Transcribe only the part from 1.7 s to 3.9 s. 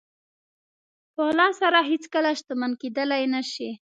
هېڅکله شتمن کېدلی نه شئ.